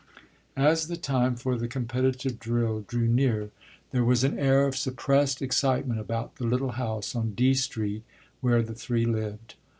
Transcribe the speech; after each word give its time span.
As 0.57 0.87
the 0.87 0.97
time 0.97 1.35
for 1.35 1.55
the 1.55 1.67
competitive 1.67 2.39
drill 2.39 2.83
drew 2.87 3.07
near 3.07 3.51
there 3.91 4.03
was 4.03 4.23
an 4.23 4.39
air 4.39 4.65
of 4.65 4.75
suppressed 4.75 5.43
excitement 5.43 5.99
about 5.99 6.37
the 6.37 6.45
little 6.47 6.71
house 6.71 7.13
on 7.15 7.35
"D" 7.35 7.53
Street, 7.53 8.01
where 8.39 8.63
the 8.63 8.73
three 8.73 9.05
lived. 9.05 9.53